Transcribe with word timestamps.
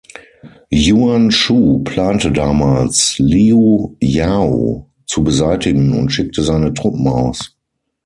Yuan 0.71 1.29
Shu 1.29 1.83
plante 1.85 2.31
damals, 2.33 3.19
Liu 3.19 3.95
Yao 4.01 4.89
zu 5.05 5.23
beseitigen, 5.23 5.93
und 5.93 6.09
schickte 6.11 6.41
seine 6.41 6.73
Truppen 6.73 7.07
aus. 7.07 7.55